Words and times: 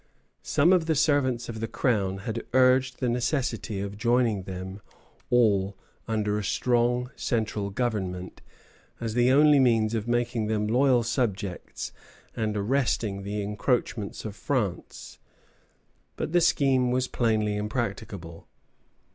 Some 0.41 0.73
of 0.73 0.87
the 0.87 0.95
servants 0.95 1.47
of 1.47 1.59
the 1.59 1.67
Crown 1.67 2.17
had 2.25 2.43
urged 2.53 2.97
the 2.99 3.07
necessity 3.07 3.79
of 3.79 3.99
joining 3.99 4.41
them 4.45 4.81
all 5.29 5.77
under 6.07 6.39
a 6.39 6.43
strong 6.43 7.11
central 7.15 7.69
government, 7.69 8.41
as 8.99 9.13
the 9.13 9.31
only 9.31 9.59
means 9.59 9.93
of 9.93 10.07
making 10.07 10.47
them 10.47 10.65
loyal 10.65 11.03
subjects 11.03 11.91
and 12.35 12.57
arresting 12.57 13.21
the 13.21 13.43
encroachments 13.43 14.25
of 14.25 14.35
France; 14.35 15.19
but 16.15 16.31
the 16.33 16.41
scheme 16.41 16.89
was 16.89 17.07
plainly 17.07 17.55
impracticable. 17.55 18.47